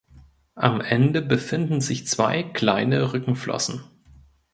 Am 0.55 0.81
Ende 0.81 1.21
befinden 1.21 1.79
sich 1.79 2.07
zwei 2.07 2.41
kleine 2.41 3.13
Rückenflossen. 3.13 3.83